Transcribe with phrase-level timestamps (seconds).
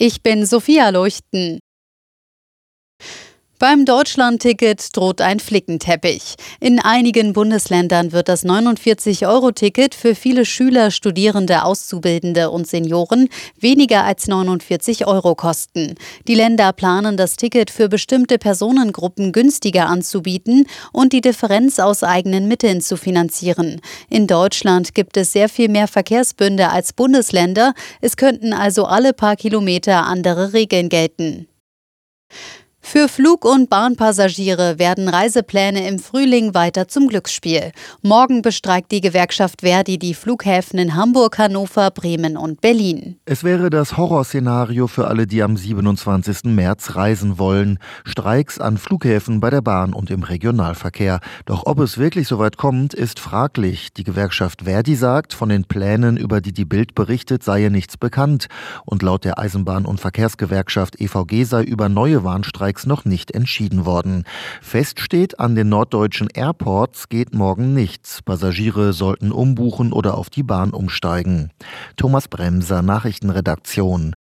[0.00, 1.58] Ich bin Sophia Leuchten.
[3.60, 6.36] Beim Deutschland-Ticket droht ein Flickenteppich.
[6.60, 14.28] In einigen Bundesländern wird das 49-Euro-Ticket für viele Schüler, Studierende, Auszubildende und Senioren weniger als
[14.28, 15.96] 49 Euro kosten.
[16.28, 22.46] Die Länder planen das Ticket für bestimmte Personengruppen günstiger anzubieten und die Differenz aus eigenen
[22.46, 23.80] Mitteln zu finanzieren.
[24.08, 27.74] In Deutschland gibt es sehr viel mehr Verkehrsbünde als Bundesländer.
[28.00, 31.48] Es könnten also alle paar Kilometer andere Regeln gelten.
[32.90, 37.72] Für Flug- und Bahnpassagiere werden Reisepläne im Frühling weiter zum Glücksspiel.
[38.00, 43.16] Morgen bestreikt die Gewerkschaft Verdi die Flughäfen in Hamburg, Hannover, Bremen und Berlin.
[43.26, 46.44] Es wäre das Horrorszenario für alle, die am 27.
[46.44, 47.78] März reisen wollen.
[48.06, 51.20] Streiks an Flughäfen bei der Bahn und im Regionalverkehr.
[51.44, 53.92] Doch ob es wirklich so weit kommt, ist fraglich.
[53.92, 58.46] Die Gewerkschaft Verdi sagt, von den Plänen, über die die Bild berichtet, sei nichts bekannt.
[58.86, 63.84] Und laut der Eisenbahn- und Verkehrsgewerkschaft EVG sei über neue Warnstreiks Streiks noch nicht entschieden
[63.86, 64.24] worden.
[64.62, 68.22] Fest steht, an den norddeutschen Airports geht morgen nichts.
[68.22, 71.50] Passagiere sollten umbuchen oder auf die Bahn umsteigen.
[71.96, 74.14] Thomas Bremser, Nachrichtenredaktion.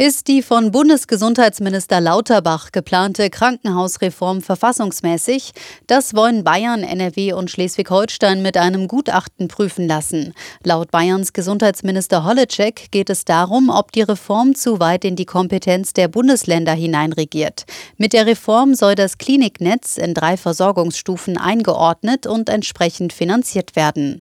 [0.00, 5.50] Ist die von Bundesgesundheitsminister Lauterbach geplante Krankenhausreform verfassungsmäßig?
[5.88, 10.34] Das wollen Bayern, NRW und Schleswig-Holstein mit einem Gutachten prüfen lassen.
[10.62, 15.94] Laut Bayerns Gesundheitsminister Holleczek geht es darum, ob die Reform zu weit in die Kompetenz
[15.94, 17.64] der Bundesländer hineinregiert.
[17.96, 24.20] Mit der Reform soll das Kliniknetz in drei Versorgungsstufen eingeordnet und entsprechend finanziert werden.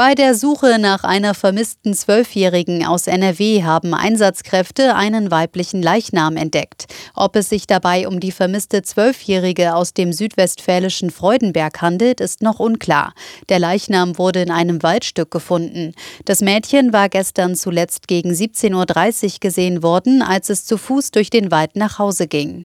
[0.00, 6.86] Bei der Suche nach einer vermissten Zwölfjährigen aus NRW haben Einsatzkräfte einen weiblichen Leichnam entdeckt.
[7.14, 12.60] Ob es sich dabei um die vermisste Zwölfjährige aus dem südwestfälischen Freudenberg handelt, ist noch
[12.60, 13.12] unklar.
[13.50, 15.92] Der Leichnam wurde in einem Waldstück gefunden.
[16.24, 21.28] Das Mädchen war gestern zuletzt gegen 17.30 Uhr gesehen worden, als es zu Fuß durch
[21.28, 22.62] den Wald nach Hause ging.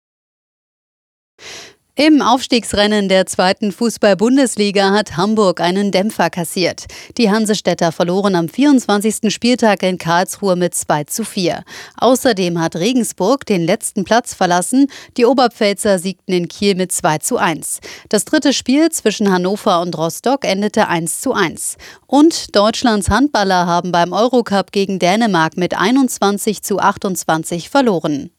[1.97, 6.87] Im Aufstiegsrennen der zweiten Fußball-Bundesliga hat Hamburg einen Dämpfer kassiert.
[7.17, 9.33] Die Hansestädter verloren am 24.
[9.33, 11.63] Spieltag in Karlsruhe mit 2 zu 4.
[11.95, 14.87] Außerdem hat Regensburg den letzten Platz verlassen.
[15.15, 17.79] Die Oberpfälzer siegten in Kiel mit 2 zu 1.
[18.09, 21.77] Das dritte Spiel zwischen Hannover und Rostock endete 1 zu 1.
[22.07, 28.31] Und Deutschlands Handballer haben beim Eurocup gegen Dänemark mit 21 zu 28 verloren.